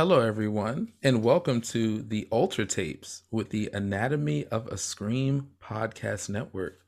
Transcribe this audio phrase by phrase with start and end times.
[0.00, 6.30] Hello, everyone, and welcome to the ALTER Tapes with the Anatomy of a Scream podcast
[6.30, 6.80] network.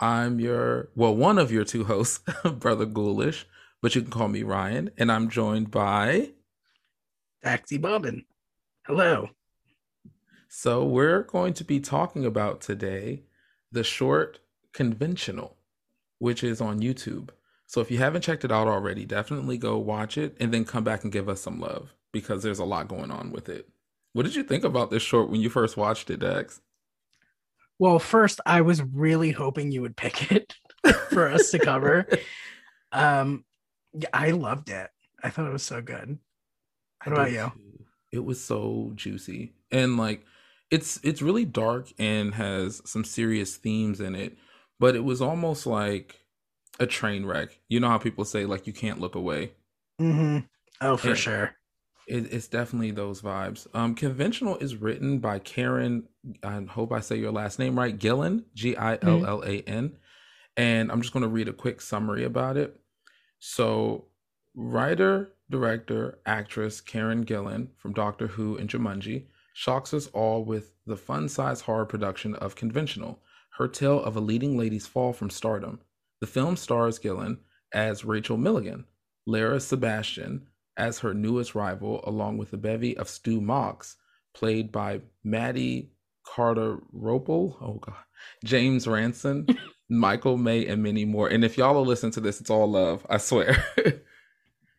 [0.00, 2.18] I'm your, well, one of your two hosts,
[2.58, 3.46] Brother Ghoulish,
[3.80, 6.30] but you can call me Ryan, and I'm joined by.
[7.44, 8.24] Dax Ebaben.
[8.84, 9.28] Hello.
[10.48, 13.22] So, we're going to be talking about today
[13.70, 14.40] the short
[14.72, 15.58] Conventional,
[16.18, 17.28] which is on YouTube.
[17.68, 20.82] So, if you haven't checked it out already, definitely go watch it and then come
[20.82, 23.68] back and give us some love because there's a lot going on with it.
[24.12, 26.60] What did you think about this short when you first watched it, Dax?
[27.78, 30.54] Well, first, I was really hoping you would pick it
[31.10, 32.06] for us to cover.
[32.90, 33.44] Um,
[34.14, 34.88] I loved it.
[35.22, 36.18] I thought it was so good.
[37.04, 37.52] What about you?
[37.54, 37.84] too.
[38.12, 40.24] It was so juicy and like
[40.70, 44.38] it's it's really dark and has some serious themes in it,
[44.80, 46.24] but it was almost like
[46.80, 47.60] a train wreck.
[47.68, 49.52] You know how people say like you can't look away.
[49.98, 50.38] hmm
[50.80, 51.14] Oh, for Yeah.
[51.14, 51.57] sure.
[52.08, 53.66] It, it's definitely those vibes.
[53.74, 56.08] Um, Conventional is written by Karen.
[56.42, 57.96] I hope I say your last name right.
[57.96, 59.96] Gillan, G I L L A N,
[60.56, 62.80] and I'm just going to read a quick summary about it.
[63.40, 64.06] So,
[64.54, 70.96] writer, director, actress Karen Gillan from Doctor Who and Jumanji shocks us all with the
[70.96, 73.20] fun-sized horror production of Conventional,
[73.58, 75.80] her tale of a leading lady's fall from stardom.
[76.20, 77.38] The film stars Gillan
[77.74, 78.86] as Rachel Milligan,
[79.26, 80.46] Lara Sebastian
[80.78, 83.96] as her newest rival, along with a bevy of Stu Mox,
[84.32, 85.90] played by Maddie
[86.24, 87.96] Carter Ropel, oh god,
[88.44, 89.46] James Ransone,
[89.88, 91.28] Michael May, and many more.
[91.28, 93.64] And if y'all are listening to this, it's all love, I swear.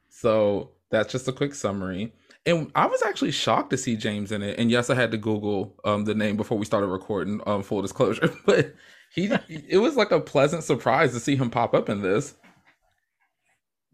[0.09, 2.13] so that's just a quick summary.
[2.45, 4.57] And I was actually shocked to see James in it.
[4.57, 7.41] And yes, I had to Google um, the name before we started recording.
[7.45, 8.73] Um, full disclosure, but
[9.13, 12.35] he it was like a pleasant surprise to see him pop up in this.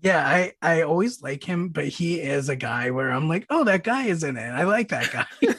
[0.05, 3.63] Yeah, I I always like him, but he is a guy where I'm like, oh,
[3.63, 4.49] that guy is in it.
[4.49, 5.25] I like that guy.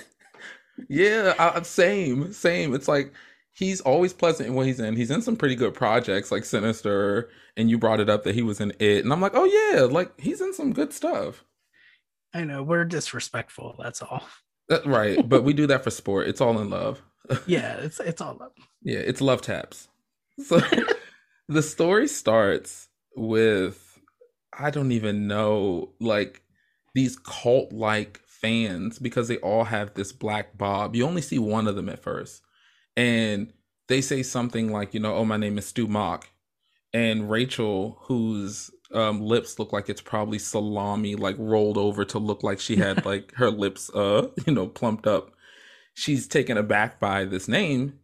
[0.89, 2.75] Yeah, I, same, same.
[2.75, 3.13] It's like
[3.55, 4.95] he's always pleasant in what he's in.
[4.95, 8.43] He's in some pretty good projects like Sinister, and you brought it up that he
[8.43, 11.45] was in it, and I'm like, oh yeah, like he's in some good stuff.
[12.35, 13.77] I know we're disrespectful.
[13.83, 14.23] That's all.
[14.69, 16.29] That- right, but we do that for sport.
[16.29, 17.03] It's all in love.
[17.47, 18.53] Yeah, it's it's all love.
[18.83, 19.89] Yeah, it's love taps.
[20.45, 20.61] So
[21.49, 23.83] the story starts with
[24.53, 26.43] I don't even know like
[26.95, 30.95] these cult like fans because they all have this black bob.
[30.95, 32.43] You only see one of them at first.
[32.97, 33.53] And
[33.89, 36.29] they say something like, you know, oh my name is Stu Mock.
[36.93, 42.43] And Rachel, whose um, lips look like it's probably salami, like rolled over to look
[42.43, 45.33] like she had like her lips, uh, you know, plumped up.
[45.95, 47.99] she's taken aback by this name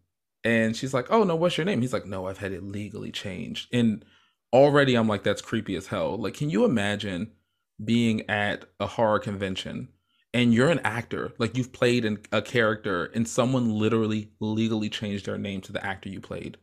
[0.45, 3.13] and she's like, "Oh no, what's your name?" He's like, "No, I've had it legally
[3.13, 4.05] changed." And
[4.53, 7.33] already I'm like, "That's creepy as hell." Like, can you imagine
[7.85, 9.89] being at a horror convention
[10.35, 15.27] and you're an actor, like you've played an, a character, and someone literally legally changed
[15.27, 16.59] their name to the actor you played?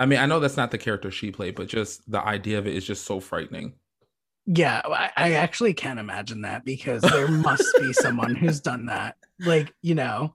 [0.00, 2.66] I mean, I know that's not the character she played, but just the idea of
[2.66, 3.74] it is just so frightening.
[4.46, 9.16] Yeah, I, I actually can't imagine that because there must be someone who's done that.
[9.40, 10.34] Like, you know,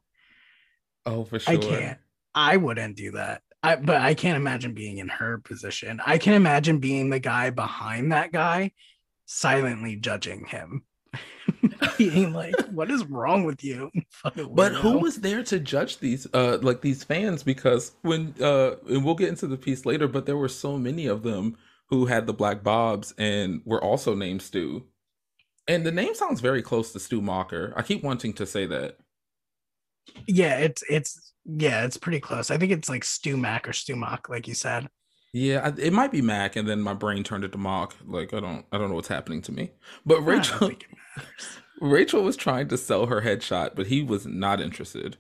[1.06, 1.56] Oh, for sure.
[1.56, 2.00] I can't.
[2.36, 3.42] I wouldn't do that.
[3.62, 6.00] I, but I can't imagine being in her position.
[6.06, 8.72] I can imagine being the guy behind that guy,
[9.26, 10.84] silently judging him,
[11.98, 13.92] being like, "What is wrong with you?"
[14.52, 19.04] But who was there to judge these uh like these fans because when uh and
[19.04, 21.58] we'll get into the piece later, but there were so many of them
[21.90, 24.86] who had the black bobs and were also named Stu.
[25.68, 27.74] And the name sounds very close to Stu Mocker.
[27.76, 28.98] I keep wanting to say that.
[30.28, 32.52] Yeah, it's it's yeah, it's pretty close.
[32.52, 34.90] I think it's like Stu Mac or Stu Mock, like you said.
[35.34, 37.96] Yeah, it might be Mac, and then my brain turned it to Mock.
[38.06, 39.72] Like I don't, I don't know what's happening to me.
[40.06, 41.60] But Rachel, think it matters.
[41.82, 45.18] Rachel was trying to sell her headshot, but he was not interested,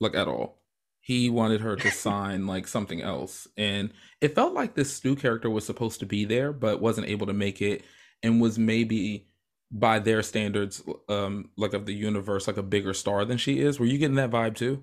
[0.00, 0.62] like at all.
[1.00, 5.48] He wanted her to sign like something else, and it felt like this Stu character
[5.48, 7.84] was supposed to be there, but wasn't able to make it,
[8.22, 9.28] and was maybe
[9.70, 13.78] by their standards, um, like of the universe, like a bigger star than she is.
[13.78, 14.82] Were you getting that vibe too?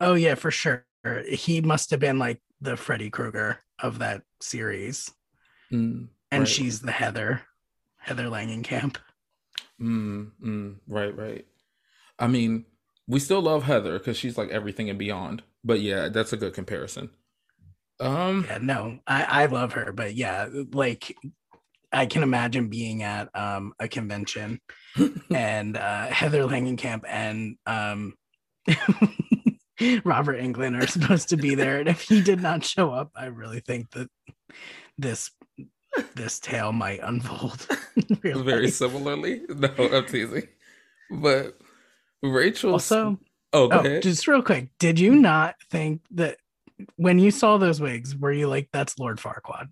[0.00, 0.84] Oh yeah, for sure.
[1.28, 5.10] He must have been like the Freddy Krueger of that series,
[5.72, 6.48] Mm, and right.
[6.48, 7.42] she's the Heather,
[7.98, 8.96] Heather Langenkamp.
[9.80, 11.46] Mm, mm, right, right.
[12.18, 12.66] I mean,
[13.08, 15.42] we still love Heather because she's like everything and beyond.
[15.64, 17.10] But yeah, that's a good comparison.
[18.00, 21.16] Um, Yeah, no, I I love her, but yeah, like
[21.92, 24.60] I can imagine being at um a convention
[25.32, 28.14] and uh Heather Langenkamp and um
[30.04, 33.26] Robert Englund are supposed to be there, and if he did not show up, I
[33.26, 34.08] really think that
[34.98, 35.30] this
[36.14, 37.66] this tale might unfold.
[38.22, 38.74] very life.
[38.74, 39.42] similarly.
[39.48, 40.48] No, I'm teasing.
[41.10, 41.58] But
[42.22, 43.18] Rachel Also,
[43.52, 46.36] oh, oh, just real quick, did you not think that
[46.96, 49.68] when you saw those wigs, were you like, "That's Lord Farquaad"?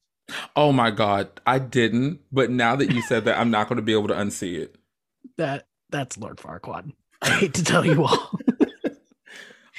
[0.57, 2.21] Oh my god, I didn't.
[2.33, 4.77] But now that you said that, I'm not going to be able to unsee it.
[5.37, 6.93] That that's Lord Farquaad.
[7.23, 8.39] I hate to tell you all.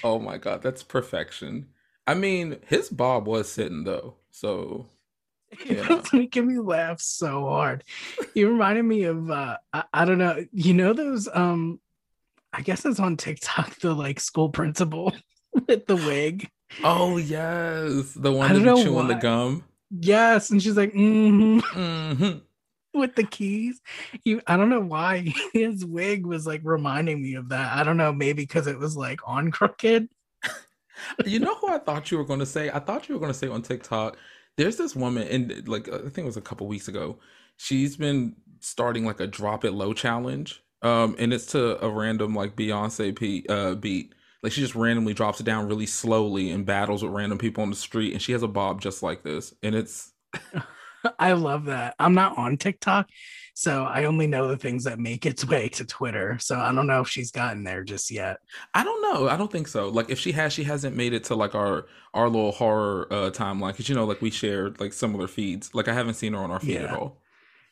[0.03, 1.69] Oh my god, that's perfection.
[2.07, 4.87] I mean, his bob was sitting though, so
[5.51, 6.01] It Yeah.
[6.13, 7.83] making me laugh so hard.
[8.33, 11.79] He reminded me of uh I, I don't know, you know those um
[12.53, 15.13] I guess it's on TikTok, the like school principal
[15.67, 16.49] with the wig.
[16.83, 19.63] oh yes, the one that chewing the gum.
[19.91, 22.37] Yes, and she's like, mm hmm
[22.93, 23.81] with the keys.
[24.23, 27.73] You I don't know why his wig was like reminding me of that.
[27.77, 30.09] I don't know, maybe because it was like on crooked.
[31.25, 32.69] You know who I thought you were going to say?
[32.69, 34.17] I thought you were going to say on TikTok.
[34.57, 37.19] There's this woman, and like I think it was a couple weeks ago.
[37.57, 42.35] She's been starting like a drop it low challenge, um, and it's to a random
[42.35, 44.13] like Beyonce pe- uh, beat.
[44.43, 47.69] Like she just randomly drops it down really slowly and battles with random people on
[47.69, 50.11] the street, and she has a bob just like this, and it's
[51.19, 51.95] I love that.
[51.99, 53.09] I'm not on TikTok,
[53.53, 56.37] so I only know the things that make its way to Twitter.
[56.39, 58.37] So I don't know if she's gotten there just yet.
[58.73, 59.29] I don't know.
[59.29, 59.89] I don't think so.
[59.89, 63.29] Like if she has, she hasn't made it to like our our little horror uh
[63.29, 65.73] timeline because you know like we share like similar feeds.
[65.73, 67.21] Like I haven't seen her on our feed at all.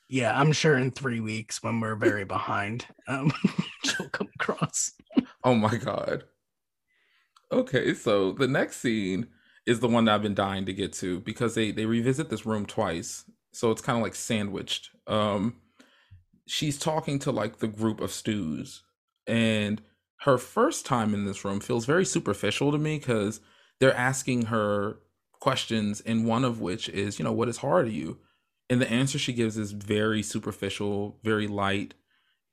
[0.10, 3.32] Yeah, I'm sure in three weeks when we're very behind, um,
[3.84, 4.94] she'll come across.
[5.44, 6.24] Oh my god.
[7.52, 9.28] Okay, so the next scene
[9.68, 12.46] is the one that I've been dying to get to because they they revisit this
[12.46, 13.30] room twice.
[13.52, 14.90] So it's kind of like sandwiched.
[15.06, 15.58] Um
[16.48, 18.84] she's talking to like the group of stews
[19.28, 19.82] and
[20.22, 23.42] her first time in this room feels very superficial to me cuz
[23.80, 25.00] they're asking her
[25.34, 28.18] questions and one of which is, you know, what is hard to you?
[28.70, 31.94] And the answer she gives is very superficial, very light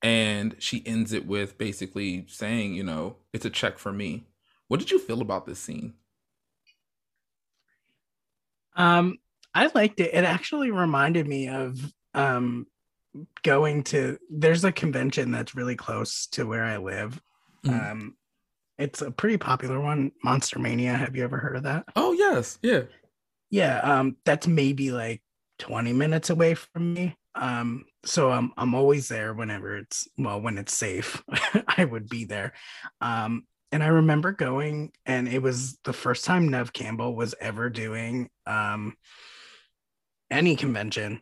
[0.02, 4.26] and she ends it with basically saying, you know, it's a check for me.
[4.68, 5.94] What did you feel about this scene?
[8.75, 9.19] Um,
[9.54, 10.12] I liked it.
[10.12, 11.78] It actually reminded me of
[12.14, 12.66] um
[13.43, 17.21] going to there's a convention that's really close to where I live.
[17.64, 17.90] Mm.
[17.90, 18.16] Um
[18.76, 20.95] it's a pretty popular one, Monster Mania.
[20.95, 21.85] Have you ever heard of that?
[21.95, 22.83] Oh yes, yeah.
[23.50, 25.23] Yeah, um that's maybe like
[25.61, 27.16] 20 minutes away from me.
[27.37, 31.23] Um so I'm I'm always there whenever it's well when it's safe.
[31.69, 32.52] I would be there.
[33.00, 37.69] Um and I remember going and it was the first time Neve Campbell was ever
[37.69, 38.95] doing um
[40.31, 41.21] any convention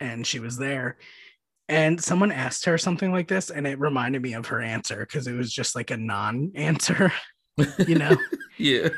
[0.00, 0.96] and she was there
[1.68, 5.26] and someone asked her something like this, and it reminded me of her answer because
[5.26, 7.12] it was just like a non-answer,
[7.86, 8.16] you know.
[8.58, 8.90] yeah.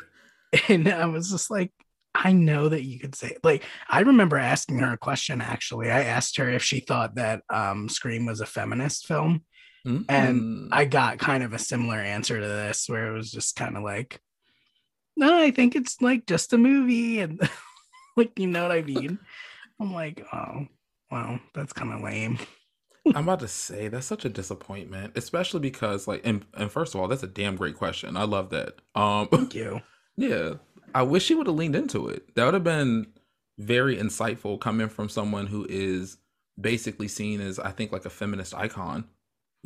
[0.68, 1.72] And I was just like,
[2.14, 5.90] I know that you could say like I remember asking her a question actually.
[5.90, 9.44] I asked her if she thought that um Scream was a feminist film.
[9.88, 10.04] Mm.
[10.08, 13.76] And I got kind of a similar answer to this where it was just kind
[13.76, 14.20] of like,
[15.16, 17.20] no, I think it's like just a movie.
[17.20, 17.40] And
[18.16, 19.18] like, you know what I mean?
[19.80, 20.66] I'm like, oh,
[21.10, 22.38] well, that's kind of lame.
[23.14, 27.00] I'm about to say that's such a disappointment, especially because like and, and first of
[27.00, 28.18] all, that's a damn great question.
[28.18, 28.74] I love that.
[28.94, 29.80] Um Thank you.
[30.18, 30.54] Yeah.
[30.94, 32.34] I wish she would have leaned into it.
[32.34, 33.06] That would have been
[33.56, 36.18] very insightful coming from someone who is
[36.60, 39.04] basically seen as I think like a feminist icon.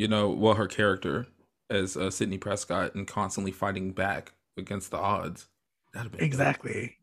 [0.02, 1.28] You know, well her character
[1.70, 5.46] as uh, Sidney Prescott and constantly fighting back against the odds.
[6.18, 6.96] Exactly.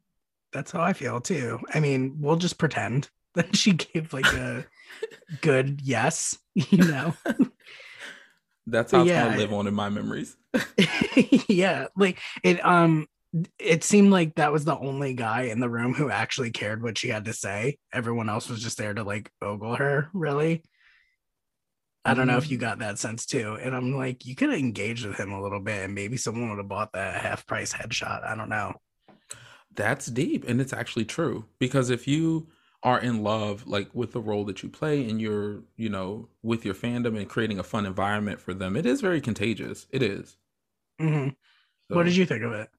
[0.51, 1.61] That's how I feel too.
[1.73, 4.65] I mean, we'll just pretend that she gave like a
[5.41, 7.13] good yes, you know.
[8.67, 10.35] That's how yeah, it's gonna live on in my memories.
[11.47, 12.65] yeah, like it.
[12.65, 13.07] Um,
[13.57, 16.97] it seemed like that was the only guy in the room who actually cared what
[16.97, 17.77] she had to say.
[17.93, 20.09] Everyone else was just there to like ogle her.
[20.11, 20.63] Really.
[22.05, 23.57] I don't know if you got that sense too.
[23.61, 26.49] And I'm like, you could have engaged with him a little bit and maybe someone
[26.49, 28.25] would have bought that half price headshot.
[28.25, 28.73] I don't know.
[29.75, 30.47] That's deep.
[30.47, 31.45] And it's actually true.
[31.59, 32.47] Because if you
[32.83, 36.63] are in love like with the role that you play and you're you know with
[36.63, 40.37] your fandom and creating a fun environment for them it is very contagious it is
[40.99, 41.29] mm-hmm.
[41.89, 42.69] so, what did you think of it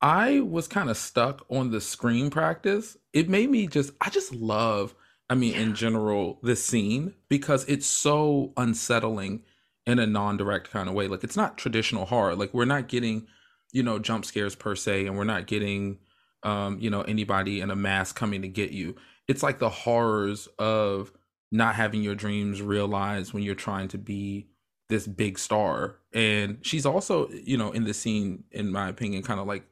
[0.00, 4.32] i was kind of stuck on the screen practice it made me just i just
[4.32, 4.94] love
[5.30, 5.60] i mean yeah.
[5.60, 9.42] in general the scene because it's so unsettling
[9.86, 13.26] in a non-direct kind of way like it's not traditional horror like we're not getting
[13.72, 15.98] you know jump scares per se and we're not getting
[16.42, 18.96] um, you know, anybody in a mask coming to get you.
[19.28, 21.12] It's like the horrors of
[21.52, 24.48] not having your dreams realized when you're trying to be
[24.88, 25.96] this big star.
[26.12, 29.64] And she's also, you know, in the scene, in my opinion, kind of like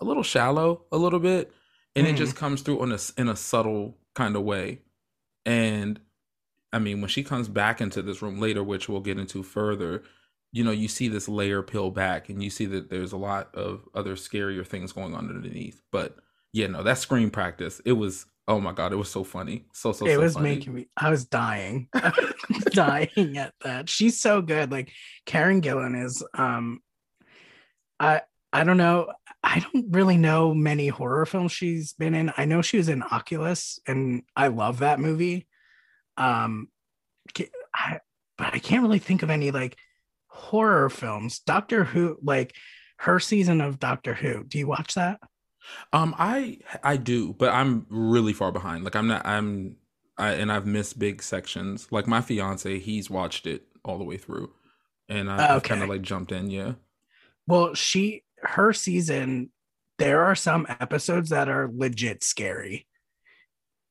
[0.00, 1.52] a little shallow, a little bit,
[1.94, 2.10] and mm.
[2.10, 2.40] it just mm-hmm.
[2.40, 4.80] comes through in a in a subtle kind of way.
[5.46, 6.00] And
[6.72, 10.02] I mean, when she comes back into this room later, which we'll get into further,
[10.52, 13.54] you know, you see this layer peel back and you see that there's a lot
[13.54, 15.80] of other scarier things going on underneath.
[15.92, 16.16] But
[16.52, 19.66] yeah, no, that screen practice, it was oh my god, it was so funny.
[19.72, 20.56] So so it so was funny.
[20.56, 21.88] making me I was dying.
[21.94, 22.12] I
[22.48, 23.88] was dying at that.
[23.88, 24.72] She's so good.
[24.72, 24.92] Like
[25.24, 26.80] Karen Gillan is um
[28.00, 29.12] I I don't know.
[29.42, 32.32] I don't really know many horror films she's been in.
[32.36, 35.46] I know she was in Oculus and I love that movie.
[36.16, 36.68] Um
[37.74, 38.00] I
[38.36, 39.76] but I can't really think of any like
[40.28, 41.40] horror films.
[41.40, 42.54] Doctor Who, like
[42.98, 44.44] her season of Doctor Who.
[44.44, 45.20] Do you watch that?
[45.92, 48.84] Um, I I do, but I'm really far behind.
[48.84, 49.26] Like I'm not.
[49.26, 49.76] I'm.
[50.16, 51.88] I and I've missed big sections.
[51.90, 54.52] Like my fiance, he's watched it all the way through,
[55.08, 55.68] and I, okay.
[55.68, 56.50] kind of like jumped in.
[56.50, 56.72] Yeah.
[57.46, 59.50] Well, she her season.
[59.98, 62.86] There are some episodes that are legit scary.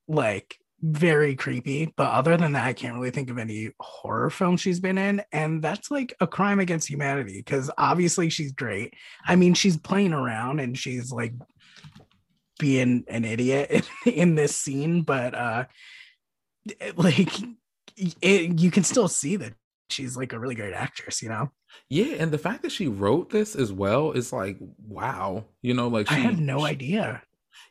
[0.08, 1.94] Like very creepy.
[1.96, 5.22] But other than that, I can't really think of any horror film she's been in.
[5.32, 8.94] And that's like a crime against humanity because obviously she's great.
[9.26, 11.34] I mean, she's playing around and she's like
[12.60, 15.66] being an idiot in, in this scene, but uh
[16.96, 17.30] like
[18.22, 19.54] it, you can still see that
[19.92, 21.52] she's like a really great actress, you know?
[21.90, 25.46] Yeah, and the fact that she wrote this as well is like, wow.
[25.62, 27.24] You know, like she, I had no she, idea.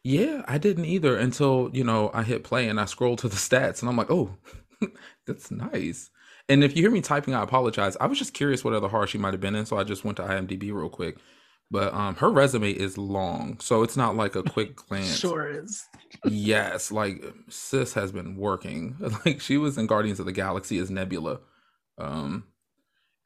[0.05, 3.37] Yeah, I didn't either until, you know, I hit play and I scrolled to the
[3.37, 4.37] stats and I'm like, oh,
[5.27, 6.11] that's nice.
[6.49, 7.97] And if you hear me typing, I apologize.
[8.01, 10.05] I was just curious what other horror she might have been in, so I just
[10.05, 11.19] went to IMDb real quick.
[11.71, 15.19] But um her resume is long, so it's not like a quick glance.
[15.19, 15.85] sure is.
[16.25, 18.97] yes, like sis has been working.
[19.27, 21.41] Like she was in Guardians of the Galaxy as Nebula.
[21.99, 22.45] Um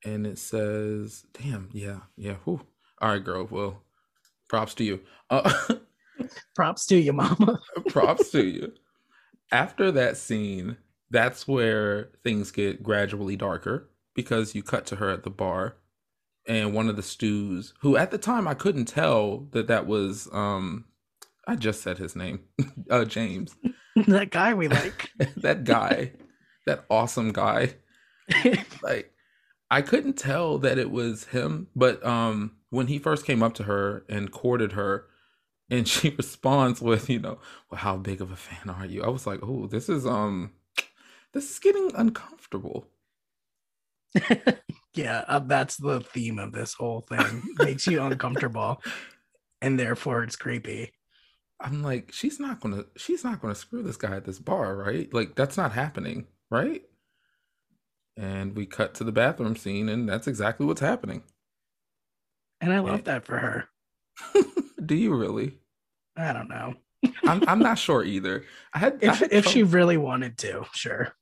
[0.04, 2.34] and it says, damn, yeah, yeah.
[2.44, 2.60] Whew.
[3.00, 3.46] All right, girl.
[3.50, 3.82] Well,
[4.48, 5.00] props to you.
[5.30, 5.52] Uh
[6.54, 7.60] Props to you, mama.
[7.88, 8.72] Props to you.
[9.50, 10.76] After that scene,
[11.10, 15.76] that's where things get gradually darker because you cut to her at the bar
[16.46, 20.28] and one of the stews who at the time I couldn't tell that that was
[20.32, 20.86] um
[21.46, 22.40] I just said his name.
[22.90, 23.54] uh James.
[24.06, 25.10] that guy we like.
[25.36, 26.12] that guy.
[26.66, 27.74] that awesome guy.
[28.82, 29.12] like
[29.70, 33.64] I couldn't tell that it was him, but um when he first came up to
[33.64, 35.06] her and courted her,
[35.70, 37.38] and she responds with, you know,
[37.70, 39.02] well, how big of a fan are you?
[39.02, 40.52] I was like, oh, this is um,
[41.32, 42.86] this is getting uncomfortable.
[44.94, 47.42] yeah, uh, that's the theme of this whole thing.
[47.58, 48.82] Makes you uncomfortable,
[49.60, 50.92] and therefore it's creepy.
[51.60, 55.12] I'm like, she's not gonna, she's not gonna screw this guy at this bar, right?
[55.14, 56.82] Like, that's not happening, right?
[58.16, 61.22] And we cut to the bathroom scene, and that's exactly what's happening.
[62.60, 63.68] And I love that for her.
[64.84, 65.58] Do you really?
[66.16, 66.74] I don't know.
[67.26, 68.44] I'm I'm not sure either.
[68.72, 71.12] I had I If had if she really wanted to, sure.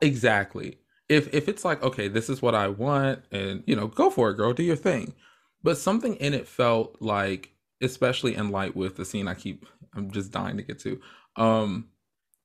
[0.00, 0.78] Exactly.
[1.08, 4.30] If if it's like, okay, this is what I want, and you know, go for
[4.30, 5.14] it, girl, do your thing.
[5.62, 7.50] But something in it felt like,
[7.82, 11.00] especially in light with the scene I keep I'm just dying to get to.
[11.36, 11.88] Um,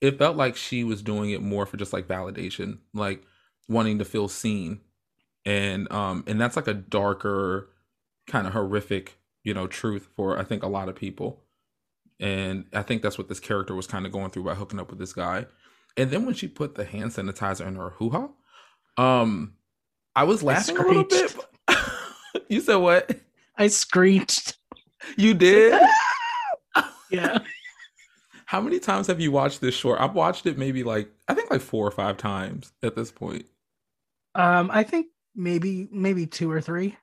[0.01, 3.23] it felt like she was doing it more for just like validation, like
[3.69, 4.81] wanting to feel seen.
[5.45, 7.69] And um, and that's like a darker,
[8.27, 11.43] kind of horrific, you know, truth for I think a lot of people.
[12.19, 14.89] And I think that's what this character was kind of going through by hooking up
[14.89, 15.45] with this guy.
[15.95, 18.29] And then when she put the hand sanitizer in her hoo ha,
[19.01, 19.53] um,
[20.15, 21.35] I was laughing a little bit.
[22.49, 23.17] you said what?
[23.57, 24.57] I screeched.
[25.15, 25.79] You did?
[27.11, 27.39] Yeah.
[28.45, 29.99] How many times have you watched this short?
[29.99, 33.45] I've watched it maybe like I think like four or five times at this point.
[34.35, 36.97] Um, I think maybe maybe two or three.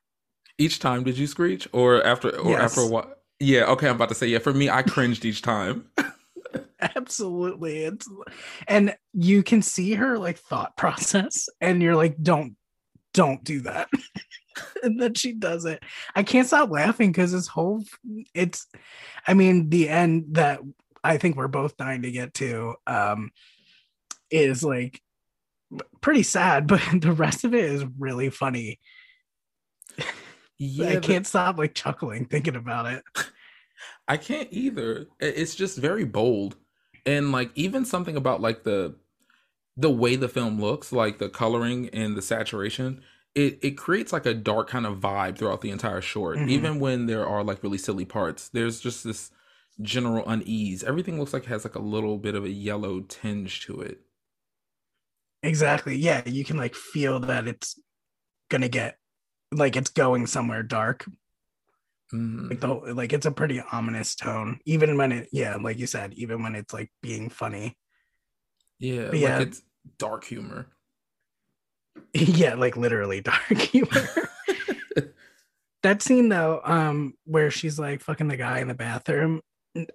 [0.59, 2.62] Each time did you screech or after or Yes.
[2.62, 3.12] after a while?
[3.40, 4.38] Yeah, okay, I'm about to say yeah.
[4.38, 5.90] For me, I cringed each time.
[6.80, 7.85] Absolutely.
[7.85, 8.09] It's
[8.68, 12.56] and you can see her like thought process, and you're like, don't
[13.12, 13.88] don't do that.
[14.83, 15.83] and then she does it.
[16.14, 17.83] I can't stop laughing because this whole
[18.35, 18.66] it's
[19.26, 20.61] I mean, the end that
[21.04, 23.30] I think we're both dying to get to um
[24.30, 25.00] is like
[26.00, 28.78] pretty sad, but the rest of it is really funny.
[30.59, 33.04] Yeah, I can't stop like chuckling thinking about it.
[34.09, 35.06] I can't either.
[35.21, 36.56] It's just very bold.
[37.04, 38.97] And like even something about like the
[39.76, 43.02] the way the film looks, like the coloring and the saturation,
[43.35, 46.38] it it creates like a dark kind of vibe throughout the entire short.
[46.38, 46.49] Mhm.
[46.49, 49.30] Even when there are like really silly parts, there's just this
[49.83, 50.83] general unease.
[50.83, 54.00] Everything looks like it has like a little bit of a yellow tinge to it.
[55.43, 55.97] Exactly.
[55.97, 57.78] Yeah, you can like feel that it's
[58.50, 58.97] gonna get
[59.52, 61.05] like it's going somewhere dark.
[62.12, 62.50] Mhm.
[62.50, 65.87] Like the whole- like it's a pretty ominous tone, even when it yeah, like you
[65.87, 67.76] said, even when it's like being funny.
[68.78, 69.39] Yeah, But yeah.
[69.39, 69.63] like it's
[69.99, 70.67] dark humor.
[72.15, 74.08] yeah, like literally dark humor.
[75.82, 79.41] that scene though, um, where she's like fucking the guy in the bathroom.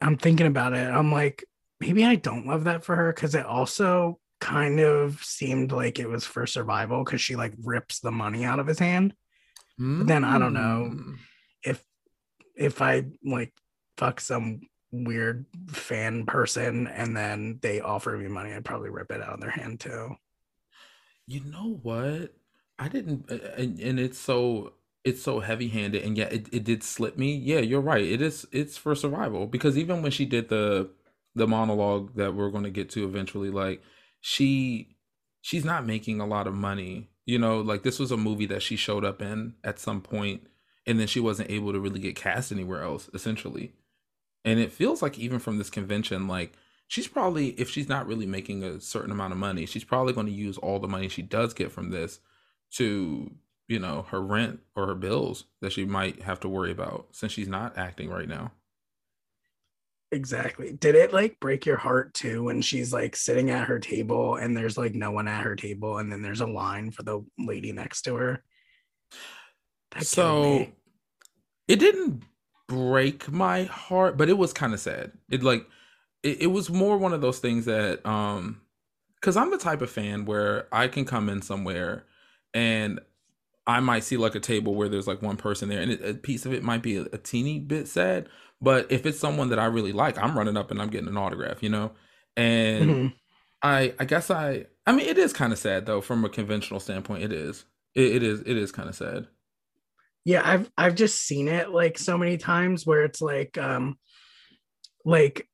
[0.01, 0.87] I'm thinking about it.
[0.87, 1.43] I'm like,
[1.79, 6.09] maybe I don't love that for her because it also kind of seemed like it
[6.09, 9.13] was for survival because she like rips the money out of his hand.
[9.77, 10.91] But then I don't know.
[10.93, 11.17] Mm.
[11.63, 11.83] if
[12.55, 13.53] if I like
[13.97, 19.21] fuck some weird fan person and then they offer me money, I'd probably rip it
[19.21, 20.15] out of their hand too.
[21.27, 22.33] You know what?
[22.77, 24.73] I didn't, uh, and, and it's so
[25.03, 27.33] it's so heavy handed, and yet it, it did slip me.
[27.33, 28.03] Yeah, you're right.
[28.03, 30.89] It is it's for survival because even when she did the
[31.33, 33.81] the monologue that we're going to get to eventually, like
[34.21, 34.95] she
[35.41, 37.09] she's not making a lot of money.
[37.25, 40.47] You know, like this was a movie that she showed up in at some point,
[40.87, 43.73] and then she wasn't able to really get cast anywhere else, essentially.
[44.43, 46.53] And it feels like even from this convention, like
[46.91, 50.25] she's probably if she's not really making a certain amount of money she's probably going
[50.25, 52.19] to use all the money she does get from this
[52.69, 53.31] to
[53.69, 57.31] you know her rent or her bills that she might have to worry about since
[57.31, 58.51] she's not acting right now
[60.11, 60.73] Exactly.
[60.73, 64.55] Did it like break your heart too when she's like sitting at her table and
[64.55, 67.71] there's like no one at her table and then there's a line for the lady
[67.71, 68.43] next to her?
[69.91, 70.67] That so
[71.67, 72.23] it didn't
[72.67, 75.65] break my heart but it was kind of sad it like
[76.23, 78.61] it, it was more one of those things that um
[79.15, 82.05] because i'm the type of fan where i can come in somewhere
[82.53, 83.01] and
[83.67, 86.13] i might see like a table where there's like one person there and it, a
[86.13, 88.27] piece of it might be a, a teeny bit sad
[88.61, 91.17] but if it's someone that i really like i'm running up and i'm getting an
[91.17, 91.91] autograph you know?
[92.37, 93.13] And Mhm.
[93.63, 96.79] i i guess i i mean it is kind of sad though from a conventional
[96.79, 97.65] standpoint it is.
[97.95, 99.27] It, it is it is kind of sad.
[100.23, 103.97] Yeah, I've I've just seen it like so many times where it's like um
[105.05, 105.47] like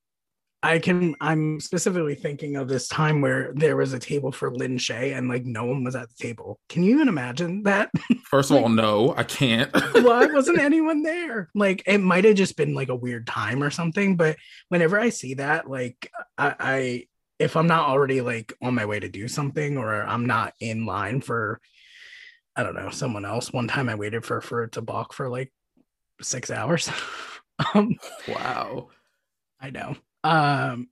[0.63, 4.77] I can I'm specifically thinking of this time where there was a table for Lin
[4.77, 6.59] Shay and like no one was at the table.
[6.67, 7.91] Can you even imagine that?
[8.23, 9.71] First of all, no, I can't.
[9.93, 11.49] Why wasn't anyone there?
[11.53, 14.37] Like it might have just been like a weird time or something, but
[14.69, 18.99] whenever I see that, like I, I if I'm not already like on my way
[18.99, 21.61] to do something or I'm not in line for
[22.55, 23.53] I don't know, someone else.
[23.53, 25.53] One time I waited for Fairuza Balk for like
[26.19, 26.89] six hours.
[27.75, 27.95] um
[28.27, 28.89] wow.
[29.61, 29.95] I know.
[30.27, 30.89] Um,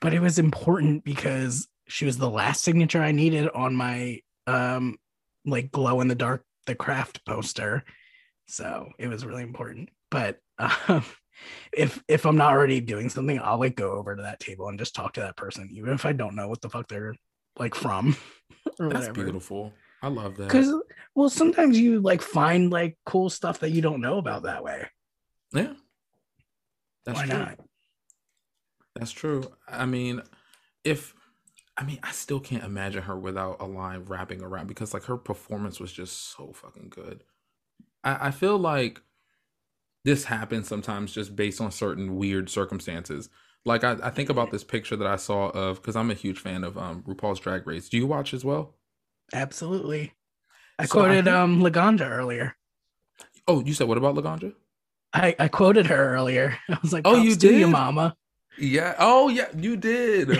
[0.00, 4.96] but it was important because she was the last signature I needed on my um
[5.44, 7.84] like glow in the dark the craft poster.
[8.46, 9.90] So it was really important.
[10.10, 11.04] But um
[11.72, 14.78] if if I'm not already doing something, I'll like go over to that table and
[14.78, 17.14] just talk to that person, even if I don't know what the fuck they're
[17.58, 18.16] like from
[18.78, 19.24] or That's whatever.
[19.24, 19.72] beautiful.
[20.02, 20.46] I love that.
[20.46, 20.72] Because
[21.14, 24.86] well, sometimes you like find like cool stuff that you don't know about that way.
[25.52, 25.72] Yeah.
[27.04, 27.38] That's Why true.
[27.38, 27.58] not?
[28.98, 29.44] That's true.
[29.68, 30.22] I mean,
[30.84, 31.14] if
[31.76, 35.16] I mean, I still can't imagine her without a line wrapping around because like her
[35.16, 37.22] performance was just so fucking good.
[38.02, 39.00] I, I feel like
[40.04, 43.28] this happens sometimes just based on certain weird circumstances.
[43.64, 46.38] Like I, I think about this picture that I saw of because I'm a huge
[46.40, 47.88] fan of um RuPaul's Drag Race.
[47.88, 48.74] Do you watch as well?
[49.32, 50.14] Absolutely.
[50.78, 52.56] I So I quoted think- um Laganja earlier.
[53.46, 54.54] Oh, you said what about Laganja?
[55.14, 56.58] I, I quoted her earlier.
[56.68, 57.70] I was like, Oh, you "Props to you, did?
[57.70, 58.16] mama."
[58.58, 58.94] Yeah.
[58.98, 59.48] Oh, yeah.
[59.56, 60.38] You did.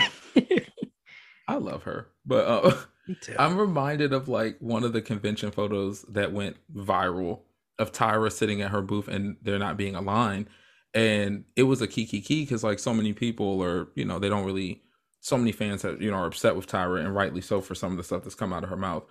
[1.47, 2.77] I love her, but uh,
[3.39, 7.41] I'm reminded of like one of the convention photos that went viral
[7.79, 10.47] of Tyra sitting at her booth and they're not being aligned.
[10.93, 14.29] And it was a kiki key because like so many people are, you know, they
[14.29, 14.81] don't really
[15.21, 17.91] so many fans have, you know, are upset with Tyra and rightly so for some
[17.91, 19.03] of the stuff that's come out of her mouth.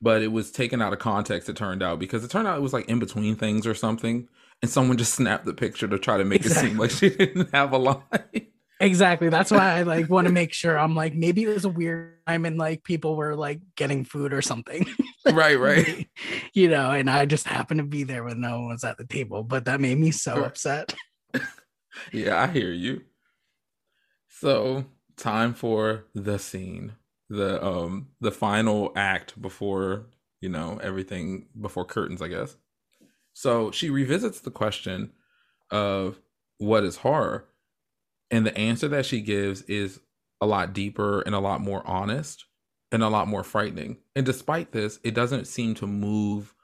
[0.00, 2.62] But it was taken out of context, it turned out, because it turned out it
[2.62, 4.28] was like in between things or something.
[4.62, 7.54] And someone just snapped the picture to try to make it seem like she didn't
[7.54, 8.02] have a line.
[8.80, 9.30] Exactly.
[9.30, 12.14] That's why I like want to make sure I'm like maybe it was a weird
[12.26, 14.86] time and like people were like getting food or something.
[15.30, 16.08] right, right.
[16.52, 19.06] you know, and I just happened to be there when no one was at the
[19.06, 20.46] table, but that made me so Right.
[20.46, 20.94] upset.
[22.12, 23.04] Yeah, I hear you.
[24.28, 24.86] So,
[25.16, 26.92] time for the scene.
[27.28, 30.06] The um the final act before,
[30.40, 32.56] you know, everything before curtains, I guess.
[33.34, 35.12] So, she revisits the question
[35.70, 36.20] of
[36.58, 37.46] what is horror?
[38.30, 40.00] And the answer that she gives is
[40.40, 42.44] a lot deeper and a lot more honest
[42.92, 43.98] and a lot more frightening.
[44.14, 46.54] And despite this, it doesn't seem to move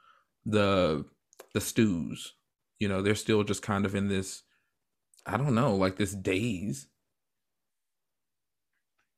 [0.45, 1.05] the
[1.53, 2.33] the stews.
[2.79, 4.43] You know, they're still just kind of in this
[5.25, 6.87] I don't know, like this daze.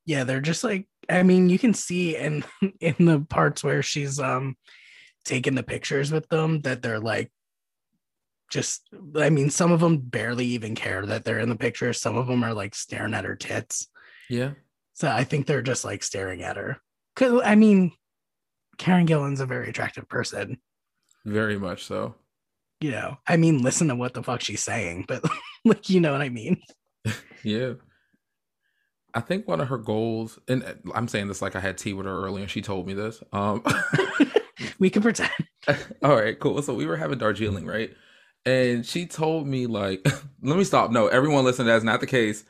[0.05, 2.43] Yeah, they're just like I mean, you can see in
[2.79, 4.55] in the parts where she's um
[5.23, 7.31] taking the pictures with them that they're like
[8.49, 11.93] just I mean, some of them barely even care that they're in the picture.
[11.93, 13.87] Some of them are like staring at her tits.
[14.29, 14.51] Yeah.
[14.93, 16.77] So I think they're just like staring at her.
[17.15, 17.91] Cause I mean,
[18.77, 20.59] Karen Gillan's a very attractive person.
[21.25, 22.15] Very much so.
[22.81, 25.23] You know, I mean, listen to what the fuck she's saying, but
[25.65, 26.61] like, you know what I mean?
[27.43, 27.73] Yeah.
[29.13, 31.93] I think one of her goals, and uh, I'm saying this like I had tea
[31.93, 33.21] with her earlier and she told me this.
[33.31, 33.63] Um
[34.79, 35.29] we can pretend.
[36.03, 36.59] all right, cool.
[36.63, 37.93] So we were having Darjeeling, right?
[38.45, 40.05] And she told me like
[40.41, 40.91] let me stop.
[40.91, 42.43] No, everyone listen, that's not the case.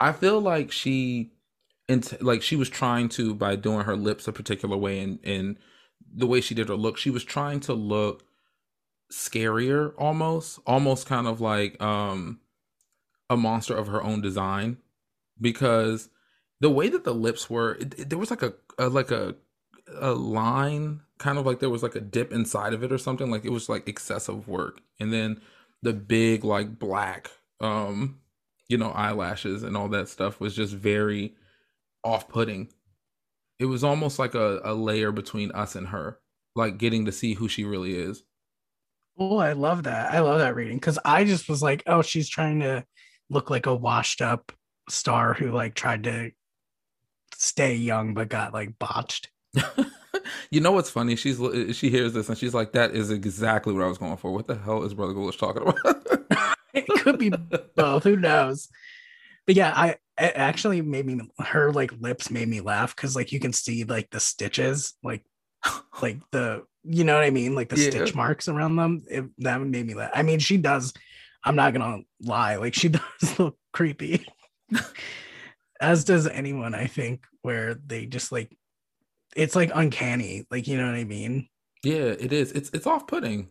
[0.00, 1.32] I feel like she
[1.88, 5.56] and like she was trying to by doing her lips a particular way and and
[6.14, 8.24] the way she did her look, she was trying to look
[9.12, 12.40] scarier almost, almost kind of like um
[13.30, 14.78] a monster of her own design
[15.40, 16.10] because
[16.60, 19.36] the way that the lips were it, it- there was like a, a like a
[19.96, 23.30] a line kind of like there was like a dip inside of it or something
[23.30, 25.40] like it was like excessive work and then
[25.82, 28.18] the big like black um
[28.68, 31.34] you know eyelashes and all that stuff was just very
[32.04, 32.68] off-putting
[33.58, 36.20] it was almost like a, a layer between us and her
[36.56, 38.24] like getting to see who she really is
[39.18, 40.12] Oh, I love that.
[40.12, 42.84] I love that reading because I just was like, oh, she's trying to
[43.30, 44.52] look like a washed up
[44.88, 46.30] star who like tried to
[47.34, 49.30] stay young but got like botched.
[50.50, 51.16] you know what's funny?
[51.16, 51.36] She's
[51.76, 54.46] she hears this and she's like, "That is exactly what I was going for." What
[54.46, 55.78] the hell is Brother Ghoulish talking about?
[56.74, 57.30] It could be
[57.74, 58.04] both.
[58.04, 58.68] Who knows?
[59.46, 63.32] But yeah, I it actually made me her like lips made me laugh because like
[63.32, 65.24] you can see like the stitches, like
[66.02, 67.90] like the you know what I mean, like the Yeah.
[67.90, 69.02] stitch marks around them.
[69.10, 70.10] It, that made me laugh.
[70.14, 70.92] I mean, she does.
[71.42, 72.88] I'm not gonna lie, like she
[73.20, 74.26] does look creepy,
[75.80, 76.74] as does anyone.
[76.74, 78.56] I think where they just like
[79.38, 81.48] it's like uncanny, like you know what I mean.
[81.84, 82.52] yeah, it is.
[82.52, 83.48] It's it's off-putting.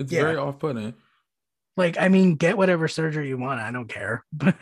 [0.00, 0.22] It's Yeah.
[0.22, 0.94] very off-putting.
[1.76, 4.56] like i mean get whatever surgery you want i don't care but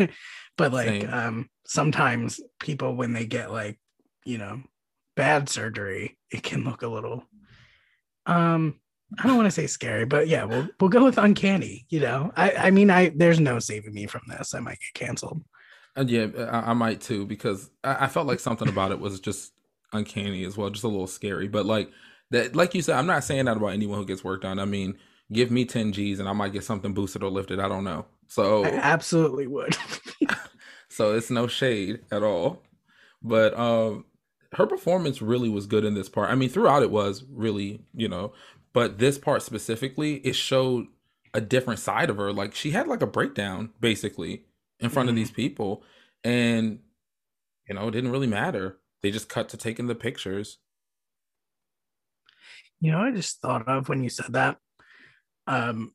[0.59, 1.13] but like Same.
[1.13, 3.79] um sometimes people when they get like
[4.27, 4.61] you know
[5.17, 7.25] bad surgery it can look a little
[8.27, 8.79] um
[9.19, 12.33] i don't want to say scary but yeah we'll we'll go with uncanny you know
[12.37, 15.41] i i mean i there's no saving me from this i might get canceled
[15.97, 19.21] And yeah, I, I might too because I, I felt like something about it was
[19.21, 19.53] just
[19.93, 21.49] uncanny as well, just a little scary.
[21.49, 21.91] But like
[22.31, 24.59] that, like you said, I'm not saying that about anyone who gets work done.
[24.59, 24.99] I mean,
[25.33, 27.61] give me 10 G's and I might get something boosted or lifted.
[27.61, 28.07] I don't know.
[28.29, 29.77] So i absolutely would
[30.89, 32.61] so it's no shade at all
[33.23, 34.05] but um
[34.55, 38.09] her performance really was good in this part i mean throughout it was really you
[38.09, 38.33] know
[38.73, 40.87] but this part specifically it showed
[41.35, 44.43] a different side of her like she had like a breakdown basically
[44.81, 45.19] in front of Mhm.
[45.19, 45.85] these people
[46.25, 46.81] and
[47.69, 50.59] you know it didn't really matter they just cut to taking the pictures.
[52.81, 54.57] You know, I just thought of when you said that.
[55.47, 55.93] Um,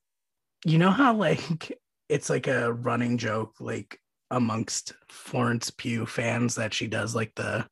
[0.63, 1.78] you know how like
[2.10, 7.67] it's like a running joke, like amongst Florence Pugh fans that she does like the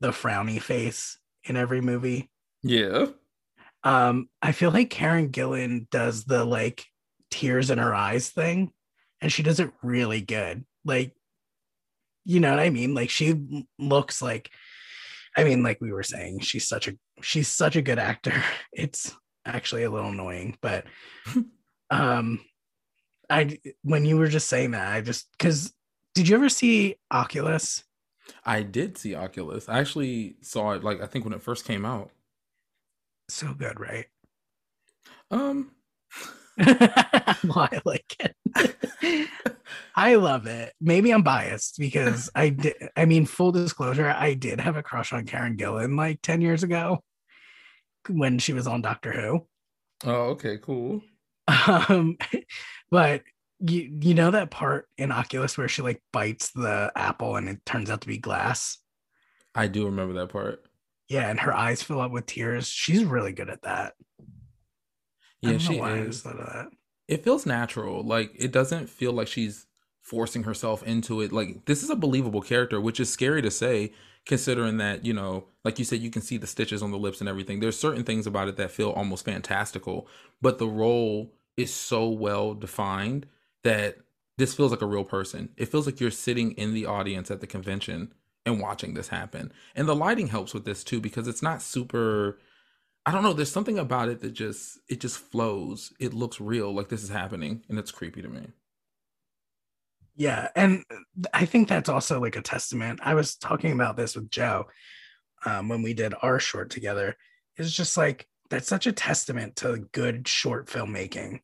[0.00, 2.30] the frowny face in every movie.
[2.62, 3.06] Yeah.
[3.84, 6.84] Um, I feel like Karen Gillan does the like
[7.30, 8.70] tears in her eyes thing,
[9.22, 10.66] and she does it really good.
[10.84, 11.14] Like,
[12.26, 12.92] you know what I mean?
[12.92, 14.50] Like she looks like
[15.36, 18.34] I mean, like we were saying, she's such a she's such a good actor.
[18.72, 19.14] It's
[19.46, 20.84] actually a little annoying, but
[21.90, 22.40] um
[23.30, 25.72] I when you were just saying that, I just because
[26.14, 27.84] did you ever see Oculus?
[28.44, 29.68] I did see Oculus.
[29.68, 32.10] I actually saw it like I think when it first came out.
[33.28, 34.06] So good, right?
[35.30, 35.72] Um
[36.58, 38.36] well, I like it.
[39.96, 40.72] I love it.
[40.80, 42.74] Maybe I'm biased because I did.
[42.96, 46.62] I mean, full disclosure, I did have a crush on Karen Gillan like 10 years
[46.62, 47.02] ago
[48.08, 49.46] when she was on Doctor Who.
[50.04, 51.02] Oh, okay, cool.
[51.66, 52.18] Um,
[52.90, 53.22] but
[53.60, 57.64] you you know that part in Oculus where she like bites the apple and it
[57.64, 58.78] turns out to be glass.
[59.54, 60.64] I do remember that part.
[61.08, 62.66] Yeah, and her eyes fill up with tears.
[62.66, 63.94] She's really good at that.
[65.42, 66.26] Yeah, she is.
[67.08, 68.02] It feels natural.
[68.02, 69.66] Like it doesn't feel like she's
[70.00, 71.32] forcing herself into it.
[71.32, 73.92] Like this is a believable character, which is scary to say,
[74.26, 77.20] considering that you know, like you said, you can see the stitches on the lips
[77.20, 77.60] and everything.
[77.60, 80.06] There's certain things about it that feel almost fantastical,
[80.40, 83.26] but the role is so well defined
[83.62, 83.98] that
[84.36, 85.50] this feels like a real person.
[85.56, 88.12] It feels like you're sitting in the audience at the convention
[88.44, 89.52] and watching this happen.
[89.74, 92.38] And the lighting helps with this too because it's not super
[93.06, 95.92] I don't know, there's something about it that just it just flows.
[96.00, 98.48] It looks real like this is happening and it's creepy to me.
[100.16, 100.84] Yeah, and
[101.32, 103.00] I think that's also like a testament.
[103.02, 104.66] I was talking about this with Joe
[105.44, 107.16] um, when we did our short together.
[107.56, 111.40] It's just like that's such a testament to good short filmmaking.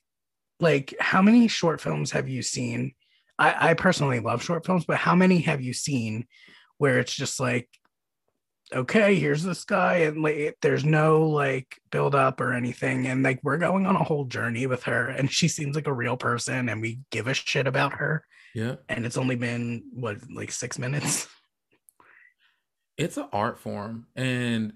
[0.60, 2.92] Like, how many short films have you seen?
[3.38, 6.26] I, I personally love short films, but how many have you seen
[6.78, 7.68] where it's just like,
[8.72, 13.40] okay, here's this guy, and like, there's no like build up or anything, and like
[13.42, 16.68] we're going on a whole journey with her, and she seems like a real person,
[16.68, 18.24] and we give a shit about her.
[18.54, 21.28] Yeah, and it's only been what like six minutes.
[22.96, 24.74] It's an art form, and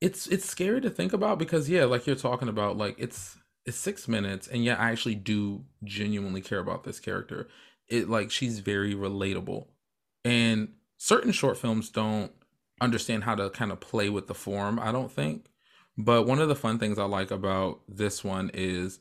[0.00, 3.76] it's it's scary to think about because yeah, like you're talking about, like it's it's
[3.76, 7.48] six minutes, and yet I actually do genuinely care about this character.
[7.88, 9.66] It like she's very relatable,
[10.24, 12.32] and certain short films don't
[12.80, 14.78] understand how to kind of play with the form.
[14.78, 15.46] I don't think,
[15.96, 19.00] but one of the fun things I like about this one is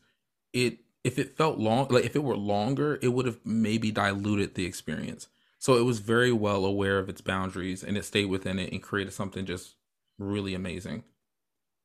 [0.53, 0.79] it.
[1.03, 4.65] If it felt long, like if it were longer, it would have maybe diluted the
[4.65, 5.27] experience.
[5.59, 8.81] So it was very well aware of its boundaries and it stayed within it and
[8.81, 9.75] created something just
[10.17, 11.03] really amazing.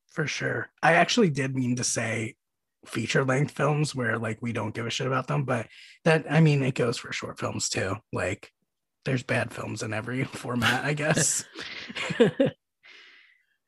[0.06, 0.70] For sure.
[0.84, 2.36] I actually did mean to say
[2.86, 5.66] feature length films where like we don't give a shit about them but
[6.04, 8.52] that i mean it goes for short films too like
[9.04, 11.44] there's bad films in every format i guess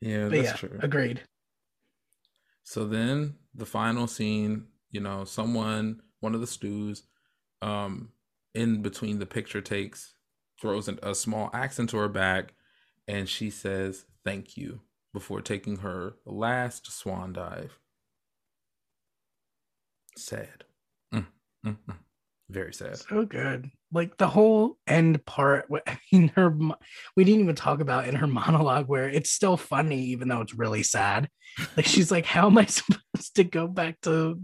[0.00, 1.22] yeah that's yeah, true agreed
[2.62, 7.04] so then the final scene you know someone one of the stews
[7.62, 8.10] um
[8.54, 10.14] in between the picture takes
[10.60, 12.54] throws a small axe into her back,
[13.08, 14.80] and she says thank you
[15.12, 17.78] before taking her last swan dive
[20.16, 20.64] sad.
[21.14, 21.26] Mm,
[21.64, 21.96] mm, mm.
[22.50, 22.98] Very sad.
[22.98, 23.70] So good.
[23.92, 25.66] Like the whole end part.
[25.86, 26.50] I mean, her.
[27.16, 30.54] We didn't even talk about in her monologue where it's still funny, even though it's
[30.54, 31.28] really sad.
[31.76, 34.40] Like she's like, "How am I supposed to go back to?"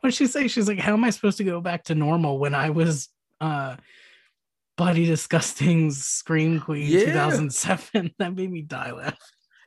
[0.00, 0.48] What she say?
[0.48, 3.08] She's like, "How am I supposed to go back to normal when I was?"
[3.40, 3.76] uh
[4.78, 7.06] Bloody Disgusting's Scream Queen yeah.
[7.06, 8.12] 2007.
[8.18, 9.18] That made me die laugh.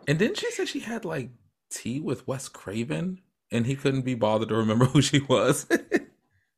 [0.08, 1.32] And didn't she say she had like
[1.71, 3.21] tea with Wes Craven?
[3.51, 5.67] and he couldn't be bothered to remember who she was.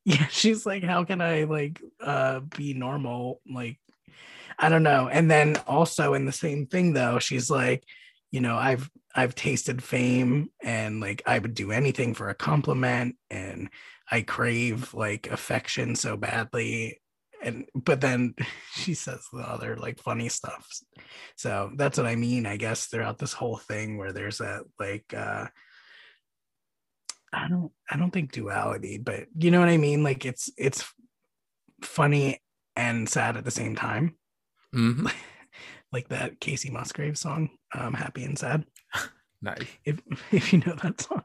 [0.04, 3.40] yeah, she's like, how can I like uh be normal?
[3.48, 3.78] Like,
[4.58, 5.08] I don't know.
[5.08, 7.84] And then also in the same thing though, she's like,
[8.30, 13.16] you know, I've I've tasted fame and like I would do anything for a compliment
[13.30, 13.68] and
[14.10, 17.00] I crave like affection so badly.
[17.42, 18.34] And but then
[18.74, 20.66] she says the other like funny stuff.
[21.36, 25.14] So that's what I mean, I guess, throughout this whole thing where there's that like
[25.16, 25.46] uh
[27.32, 30.02] I don't I don't think duality, but you know what I mean?
[30.02, 30.84] Like it's it's
[31.82, 32.40] funny
[32.76, 34.16] and sad at the same time.
[34.74, 35.06] Mm-hmm.
[35.92, 38.64] like that Kacey Musgrave song, um, Happy and Sad.
[39.42, 39.66] nice.
[39.84, 40.00] If
[40.32, 41.22] if you know that song.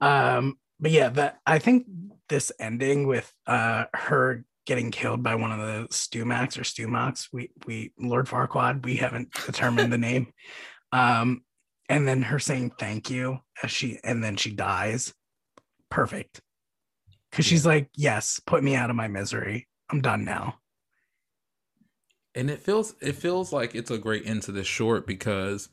[0.00, 1.86] Um, but yeah, that I think
[2.28, 7.28] this ending with uh her getting killed by one of the Stumax or Stumacs.
[7.32, 10.32] We we Lord Farquaad, we haven't determined the name.
[10.92, 11.42] Um,
[11.88, 15.14] and then her saying thank you as she and then she dies.
[15.90, 16.40] Perfect.
[17.32, 19.68] Cause she's like, Yes, put me out of my misery.
[19.90, 20.58] I'm done now.
[22.34, 25.68] and it feels it feels like it's a great end to this short because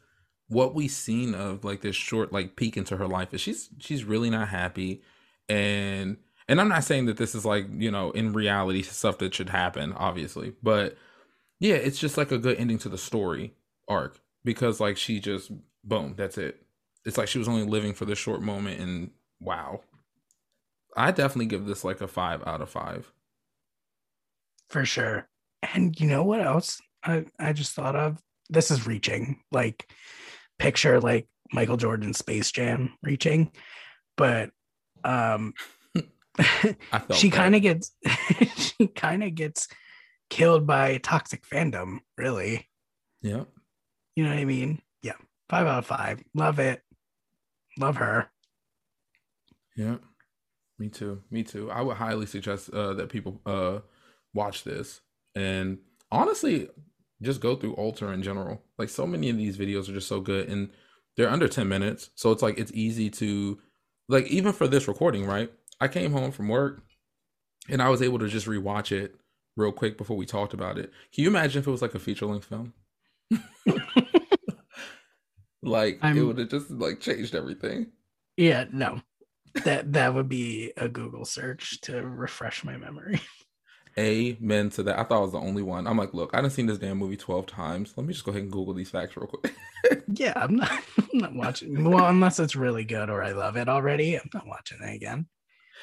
[0.48, 4.04] what we've seen of like this short like peek into her life is she's she's
[4.04, 5.02] really not happy
[5.50, 9.34] and and i'm not saying that this is like you know in reality stuff that
[9.34, 10.98] should happen obviously but
[11.60, 13.54] yeah it's just like a good ending to the story
[13.88, 15.52] arc because like she just
[15.84, 16.62] boom that's it
[17.06, 19.82] it's like she was only living for this short moment and wow
[20.96, 23.12] i definitely give this like a five out of five
[24.70, 25.28] For sure.
[25.74, 28.22] And you know what else I, I just thought of?
[28.50, 29.42] This is reaching.
[29.52, 29.90] Like
[30.60, 33.52] picture like Michael Jordan Space Jam reaching.
[34.18, 34.50] But
[35.04, 35.54] um
[37.14, 37.92] she kind of gets
[38.58, 39.68] she kind of gets
[40.30, 42.68] killed by toxic fandom, really.
[43.22, 43.44] yeah
[44.16, 44.82] You know what I mean?
[45.02, 45.18] Yeah.
[45.50, 46.24] Five out of five.
[46.34, 46.82] Love it.
[47.80, 48.30] Love her.
[49.76, 49.98] Yeah,
[50.78, 51.22] me too.
[51.32, 51.72] Me too.
[51.72, 53.80] I would highly suggest uh, that people uh,
[54.34, 55.02] watch this
[55.36, 55.78] and
[56.12, 56.70] honestly
[57.22, 58.62] just go through Alter in general.
[58.78, 60.70] Like so many of these videos are just so good and
[61.16, 62.10] they're under 10 minutes.
[62.16, 63.58] So it's like it's easy to
[64.10, 65.50] like even for this recording, right?
[65.80, 66.84] I came home from work
[67.70, 69.16] and I was able to just rewatch it
[69.56, 70.92] real quick before we talked about it.
[71.14, 72.74] Can you imagine if it was like a feature length film?
[75.64, 77.88] like it I'm- would have just like changed everything.
[78.38, 79.02] Yeah, no.
[79.64, 83.22] That that would be a Google search to refresh my memory.
[83.98, 85.00] Amen to that.
[85.00, 85.88] I thought I was the only one.
[85.88, 87.94] I'm like, look, I done seen this damn movie 12 times.
[87.96, 89.56] Let me just go ahead and Google these facts real quick.
[90.08, 93.70] Yeah, I'm not I'm not watching well unless it's really good or I love it
[93.70, 94.16] already.
[94.16, 95.28] I'm not watching it again.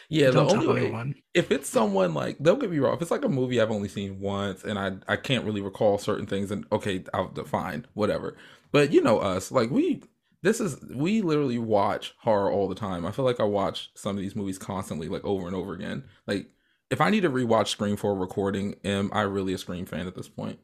[0.08, 1.14] yeah, Don't the only way, anyone.
[1.34, 3.88] if it's someone like, don't get me wrong, if it's like a movie I've only
[3.88, 8.36] seen once and I, I can't really recall certain things, and okay, I'll define whatever.
[8.72, 10.02] But you know us, like we,
[10.42, 13.06] this is, we literally watch horror all the time.
[13.06, 16.04] I feel like I watch some of these movies constantly, like over and over again.
[16.26, 16.48] Like,
[16.90, 20.06] if I need to rewatch Scream for a recording, am I really a Scream fan
[20.06, 20.58] at this point?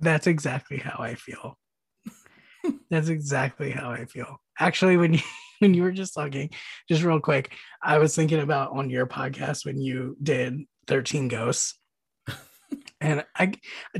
[0.00, 1.56] That's exactly how I feel.
[2.90, 4.40] That's exactly how I feel.
[4.58, 5.20] Actually, when you
[5.60, 6.50] when you were just talking,
[6.88, 11.78] just real quick, I was thinking about on your podcast when you did 13 Ghosts.
[13.00, 13.52] And I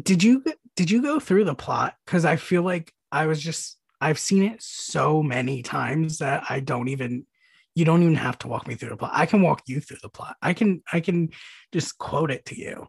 [0.03, 0.43] did you
[0.75, 1.95] did you go through the plot?
[2.05, 6.61] Because I feel like I was just I've seen it so many times that I
[6.61, 7.27] don't even
[7.75, 9.13] you don't even have to walk me through the plot.
[9.15, 10.37] I can walk you through the plot.
[10.43, 11.31] I can I can
[11.73, 12.89] just quote it to you,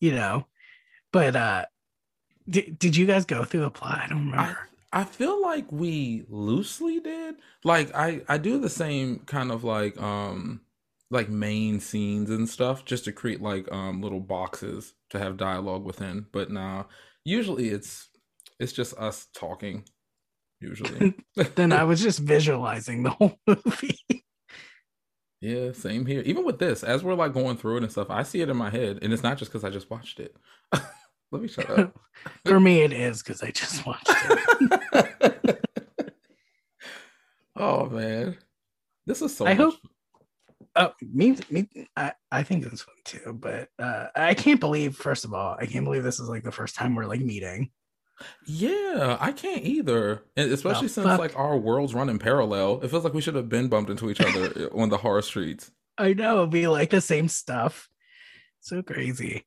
[0.00, 0.46] you know.
[1.12, 1.64] But uh
[2.48, 4.00] did, did you guys go through the plot?
[4.04, 4.58] I don't remember.
[4.92, 7.36] I feel like we loosely did.
[7.62, 10.62] Like I I do the same kind of like um
[11.10, 15.84] like main scenes and stuff just to create like um little boxes to have dialogue
[15.84, 16.26] within.
[16.32, 16.88] But now
[17.24, 18.08] usually it's
[18.58, 19.84] it's just us talking
[20.60, 21.14] usually.
[21.54, 23.98] then I was just visualizing the whole movie.
[25.40, 26.22] yeah, same here.
[26.22, 28.56] Even with this, as we're like going through it and stuff, I see it in
[28.56, 30.36] my head and it's not just cuz I just watched it.
[31.30, 31.98] Let me shut up.
[32.46, 35.64] For me, it is because I just watched it.
[37.56, 38.36] oh man.
[39.06, 39.74] This is so I much hope-
[40.76, 41.66] Oh, me, me,
[41.96, 43.32] I, I think this one too.
[43.32, 46.52] But uh, I can't believe, first of all, I can't believe this is like the
[46.52, 47.70] first time we're like meeting.
[48.46, 50.22] Yeah, I can't either.
[50.36, 51.18] And especially The since fuck?
[51.20, 52.80] like our worlds run in parallel.
[52.82, 55.70] It feels like we should have been bumped into each other on the horror streets.
[55.96, 57.88] I know we like the same stuff.
[58.60, 59.44] So crazy.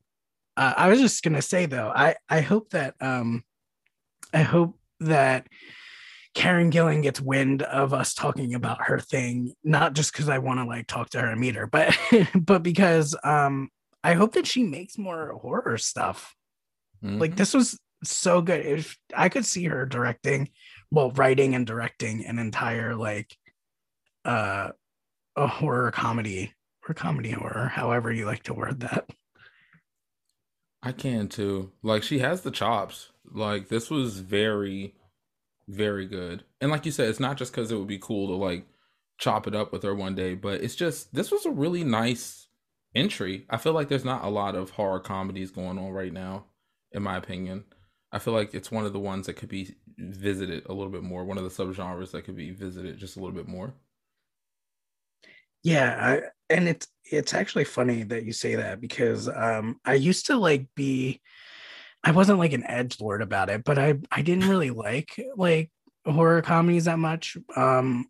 [0.58, 3.44] Uh, I was just gonna say though, I I hope that um,
[4.34, 5.48] I hope that
[6.34, 10.60] Karen Gillan gets wind of us talking about her thing, not just because I want
[10.60, 11.98] to like talk to her and meet her, but
[12.36, 13.70] but because um,
[14.04, 16.36] I hope that she makes more horror stuff.
[17.02, 17.38] Like Mhm.
[17.38, 18.66] this was so good.
[18.66, 20.50] If I could see her directing,
[20.92, 23.36] well, writing and directing an entire like
[24.26, 24.70] uh
[25.36, 26.54] a horror comedy
[26.88, 29.10] or comedy horror, however you like to word that.
[30.84, 31.72] I can too.
[31.84, 33.10] Like she has the chops.
[33.32, 34.96] Like this was very,
[35.68, 36.44] very good.
[36.60, 38.66] And like you said, it's not just because it would be cool to like
[39.18, 42.48] chop it up with her one day, but it's just this was a really nice
[42.96, 43.46] entry.
[43.50, 46.46] I feel like there's not a lot of horror comedies going on right now,
[46.92, 47.66] in my opinion.
[48.12, 51.04] I feel like it's one of the ones that could be visited a little bit
[51.04, 51.24] more.
[51.24, 53.74] One of the subgenres that could be visited just a little bit more.
[55.64, 60.28] Yeah, I, and it's it's actually funny that you say that because um I used
[60.28, 61.22] to like be
[62.04, 65.72] I wasn't like an edge lord about it, but I I didn't really like like
[66.06, 67.38] horror comedies that much.
[67.56, 68.08] Um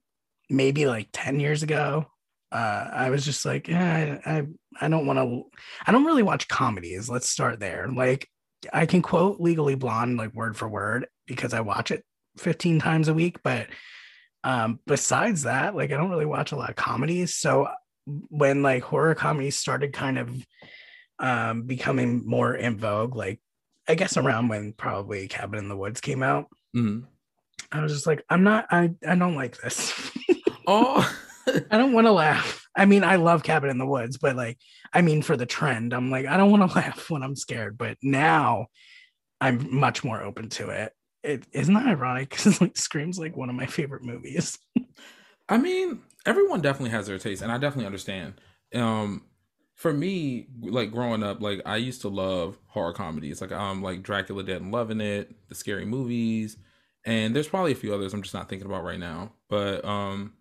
[0.49, 2.05] maybe like 10 years ago,
[2.51, 4.47] uh, I was just like, yeah, I, I,
[4.81, 5.43] I don't want to,
[5.85, 7.09] I don't really watch comedies.
[7.09, 7.87] Let's start there.
[7.87, 8.27] Like,
[8.71, 12.03] I can quote Legally Blonde like word for word because I watch it
[12.37, 13.41] 15 times a week.
[13.43, 13.67] But
[14.43, 17.35] um, besides that, like, I don't really watch a lot of comedies.
[17.35, 17.67] So
[18.05, 20.45] when like horror comedies started kind of
[21.19, 23.39] um, becoming more in vogue, like,
[23.87, 27.05] I guess around when probably Cabin in the Woods came out, Mhm.
[27.71, 29.93] I was just like, I'm not, I, I don't like this.
[30.67, 31.11] Oh,
[31.71, 32.60] I don't want to laugh.
[32.75, 34.57] I mean, I love Cabin in the Woods, but like,
[34.93, 37.77] I mean, for the trend, I'm like, I don't want to laugh when I'm scared.
[37.77, 38.67] But now,
[39.41, 40.93] I'm much more open to it.
[41.23, 44.57] It isn't that ironic because like Scream's like one of my favorite movies.
[45.49, 48.35] I mean, everyone definitely has their taste, and I definitely understand.
[48.73, 49.25] Um,
[49.75, 54.03] for me, like growing up, like I used to love horror comedies, like um, like
[54.03, 56.57] Dracula Dead and Loving It, the scary movies,
[57.03, 59.33] and there's probably a few others I'm just not thinking about right now.
[59.49, 60.33] But um,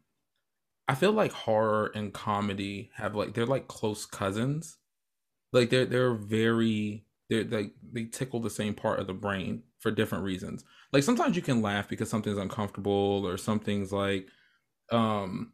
[0.91, 4.79] I feel like horror and comedy have like they're like close cousins.
[5.53, 9.93] Like they're they're very they're like they tickle the same part of the brain for
[9.93, 10.65] different reasons.
[10.93, 14.27] Like sometimes you can laugh because something's uncomfortable or something's like
[14.91, 15.53] um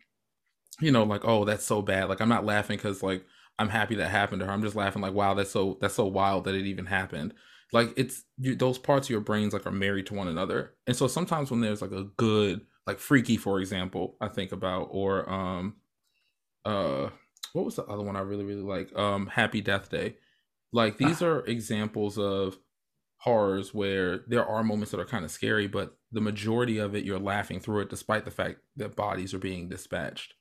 [0.81, 3.25] you know like oh that's so bad like i'm not laughing because like
[3.59, 6.07] i'm happy that happened to her i'm just laughing like wow that's so that's so
[6.07, 7.35] wild that it even happened
[7.73, 10.97] like it's you, those parts of your brains like are married to one another and
[10.97, 15.29] so sometimes when there's like a good like freaky for example i think about or
[15.31, 15.77] um
[16.65, 17.09] uh
[17.53, 20.17] what was the other one i really really like um happy death day
[20.73, 22.59] like these are examples of
[23.19, 27.05] horrors where there are moments that are kind of scary, but the majority of it
[27.05, 30.35] you're laughing through it despite the fact that bodies are being dispatched.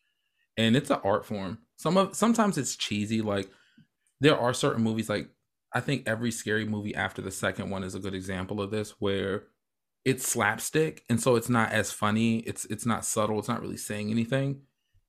[0.57, 1.59] And it's an art form.
[1.77, 3.21] Some of sometimes it's cheesy.
[3.21, 3.49] Like
[4.21, 5.29] there are certain movies like
[5.73, 8.91] I think every scary movie after the second one is a good example of this
[8.99, 9.43] where
[10.05, 12.37] it's slapstick and so it's not as funny.
[12.37, 13.39] It's it's not subtle.
[13.39, 14.61] It's not really saying anything.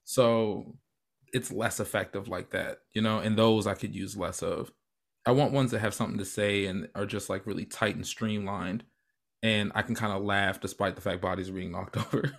[0.04, 0.76] So
[1.32, 4.72] it's less effective like that, you know, and those I could use less of.
[5.26, 8.06] I want ones that have something to say and are just like really tight and
[8.06, 8.84] streamlined.
[9.42, 12.38] And I can kind of laugh despite the fact bodies are being knocked over.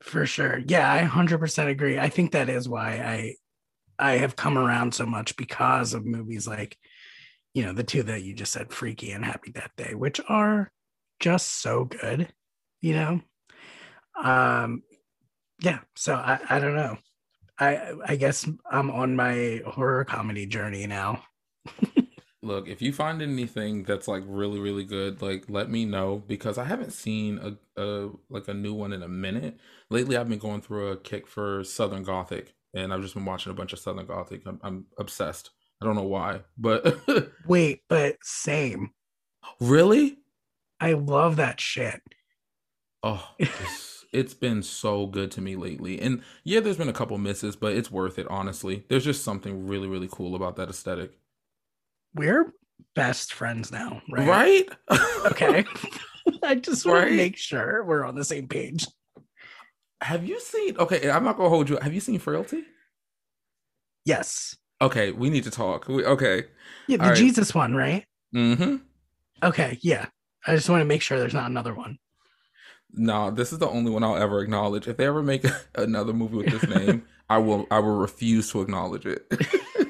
[0.00, 0.58] For sure.
[0.58, 1.98] Yeah, I 100% agree.
[1.98, 3.34] I think that is why I
[3.98, 6.78] I have come around so much because of movies like
[7.54, 10.70] you know, the two that you just said Freaky and Happy Death Day, which are
[11.20, 12.32] just so good,
[12.80, 13.20] you know.
[14.22, 14.82] Um
[15.62, 16.98] yeah, so I I don't know.
[17.58, 21.24] I I guess I'm on my horror comedy journey now.
[22.42, 26.56] Look, if you find anything that's like really, really good, like let me know because
[26.56, 29.58] I haven't seen a, a like a new one in a minute.
[29.90, 33.50] Lately, I've been going through a kick for Southern Gothic, and I've just been watching
[33.50, 34.42] a bunch of Southern Gothic.
[34.46, 35.50] I'm, I'm obsessed.
[35.82, 37.00] I don't know why, but
[37.42, 38.92] Wait, but same.
[39.60, 40.18] really,
[40.80, 42.00] I love that shit.
[43.02, 46.00] oh, it's, it's been so good to me lately.
[46.00, 48.26] And yeah, there's been a couple misses, but it's worth it.
[48.28, 51.18] Honestly, there's just something really, really cool about that aesthetic,
[52.14, 52.52] We're
[52.94, 54.28] best friends now, right?
[54.28, 54.68] right?
[55.26, 55.64] Okay.
[56.42, 57.10] I just want Right?
[57.10, 58.86] to make sure we're on the same page.
[60.00, 60.76] Have you seen?
[60.78, 61.76] Okay, I'm not gonna hold you.
[61.82, 62.64] Have you seen Frailty?
[64.04, 64.56] Yes.
[64.80, 65.88] Okay, we need to talk.
[65.88, 66.44] We, okay.
[66.86, 67.16] Yeah, the right.
[67.16, 68.04] Jesus one, right?
[68.34, 68.76] Mm-hmm.
[69.42, 70.06] Okay, yeah.
[70.48, 71.98] I just want to make sure there's not another one.
[72.92, 74.88] No, this is the only one I'll ever acknowledge.
[74.88, 75.44] If they ever make
[75.74, 77.66] another movie with this name, I will.
[77.70, 79.26] I will refuse to acknowledge it.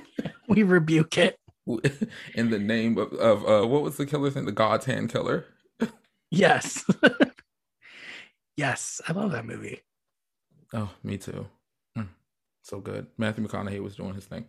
[0.48, 1.38] We rebuke it.
[2.34, 4.46] In the name of, of uh, what was the killer's name?
[4.46, 5.44] The God's Hand Killer.
[6.30, 6.84] Yes.
[8.56, 9.82] yes, I love that movie.
[10.72, 11.46] Oh, me too.
[11.96, 12.09] Mm,
[12.62, 13.09] so good.
[13.18, 14.46] Matthew McConaughey was doing his thing.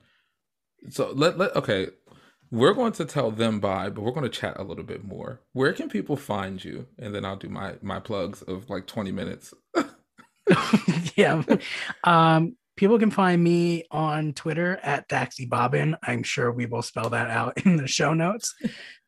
[0.89, 1.89] So let let okay.
[2.51, 5.41] We're going to tell them bye, but we're going to chat a little bit more.
[5.53, 6.87] Where can people find you?
[6.97, 9.53] And then I'll do my my plugs of like 20 minutes.
[11.15, 11.43] yeah.
[12.03, 15.97] Um, people can find me on Twitter at DaxEbaben.
[16.03, 18.55] I'm sure we will spell that out in the show notes.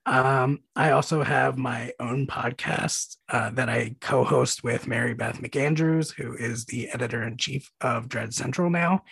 [0.05, 6.13] Um, I also have my own podcast uh, that I co-host with Mary Beth McAndrews,
[6.13, 9.03] who is the editor in chief of Dread Central now.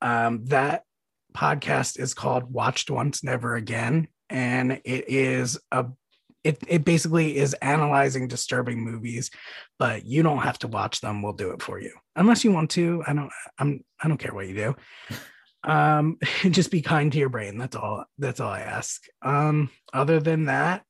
[0.00, 0.84] Um, that
[1.32, 5.86] podcast is called Watched Once, Never Again, and it is a
[6.44, 9.30] it, it basically is analyzing disturbing movies
[9.78, 11.22] but you don't have to watch them.
[11.22, 11.92] We'll do it for you.
[12.14, 13.02] Unless you want to.
[13.06, 14.76] I don't i'm i don't care what you do.
[15.64, 16.18] Um
[16.50, 17.56] just be kind to your brain.
[17.56, 19.00] That's all that's all i ask.
[19.22, 20.82] Um other than that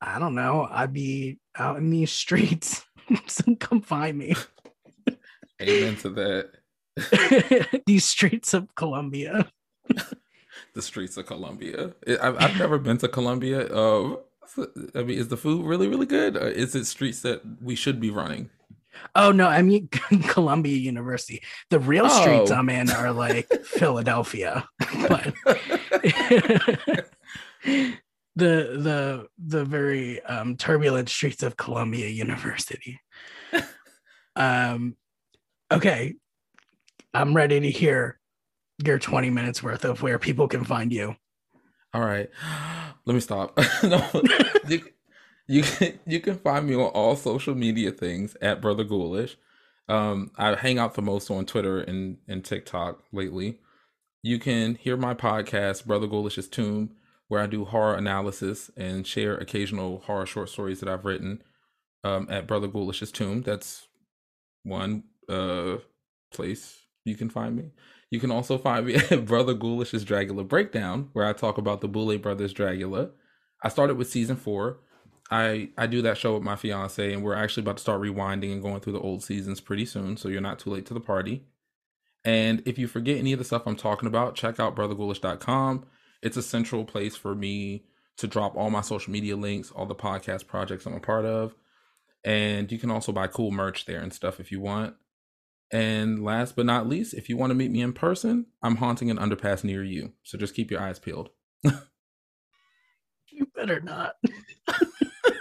[0.00, 0.68] i don't know.
[0.70, 2.84] I'd be out in these streets.
[3.26, 4.34] So come find me.
[5.60, 7.82] Amen to that.
[7.84, 9.50] these streets of columbia
[10.74, 11.92] the streets of Colombia.
[12.06, 13.66] I've, I've never been to Colombia.
[13.66, 14.16] Uh,
[14.94, 16.36] I mean, is the food really, really good?
[16.36, 18.50] Or is it streets that we should be running?
[19.14, 19.88] Oh no, I mean
[20.28, 21.42] Columbia University.
[21.70, 22.54] The real streets Oh.
[22.54, 24.68] I'm in are like Philadelphia,
[25.08, 25.34] but
[27.64, 27.96] the
[28.36, 33.00] the the very um, turbulent streets of Columbia University.
[34.36, 34.96] Um,
[35.70, 36.14] okay,
[37.12, 38.18] I'm ready to hear
[38.86, 41.16] your 20 minutes worth of where people can find you.
[41.94, 42.30] All right.
[43.04, 43.58] Let me stop.
[43.82, 44.06] no,
[44.68, 44.82] you,
[45.48, 49.36] you can you can find me on all social media things at Brother Ghoulish.
[49.88, 53.58] Um, I hang out the most on Twitter and, and TikTok lately.
[54.22, 56.94] You can hear my podcast, Brother Ghoulish's Tomb,
[57.26, 61.42] where I do horror analysis and share occasional horror short stories that I've written
[62.04, 63.42] um, at Brother Ghoulish's Tomb.
[63.42, 63.88] That's
[64.62, 65.78] one uh,
[66.32, 67.72] place you can find me.
[68.12, 71.88] You can also find me at Brother Ghoulish's Dragula Breakdown, where I talk about the
[71.88, 73.10] Boulet Brothers Dragula.
[73.62, 74.80] I started with season four.
[75.30, 78.52] I I do that show with my fiance, and we're actually about to start rewinding
[78.52, 80.18] and going through the old seasons pretty soon.
[80.18, 81.46] So you're not too late to the party.
[82.22, 85.86] And if you forget any of the stuff I'm talking about, check out brotherghoulish.com.
[86.20, 87.86] It's a central place for me
[88.18, 91.54] to drop all my social media links, all the podcast projects I'm a part of.
[92.24, 94.96] And you can also buy cool merch there and stuff if you want.
[95.72, 99.10] And last but not least, if you want to meet me in person, I'm haunting
[99.10, 100.12] an underpass near you.
[100.22, 101.30] So just keep your eyes peeled.
[103.30, 104.16] You better not.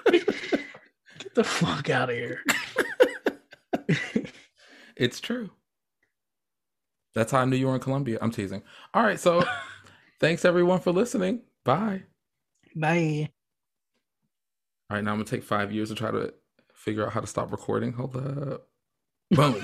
[0.09, 2.39] Get the fuck out of here.
[5.01, 5.49] It's true.
[7.15, 8.19] That's how I knew you were in Columbia.
[8.21, 8.61] I'm teasing.
[8.93, 9.19] All right.
[9.19, 9.43] So
[10.19, 11.41] thanks everyone for listening.
[11.63, 12.03] Bye.
[12.75, 13.29] Bye.
[14.91, 15.03] All right.
[15.03, 16.35] Now I'm going to take five years to try to
[16.75, 17.93] figure out how to stop recording.
[17.93, 18.67] Hold up.
[19.31, 19.63] Boom.